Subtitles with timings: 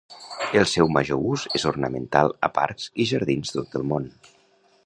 [0.61, 4.13] El seu major ús és ornamental a parcs i jardins de tot el món.